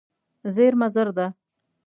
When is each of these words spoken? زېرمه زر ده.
زېرمه 0.55 0.87
زر 0.95 1.07
ده. 1.17 1.27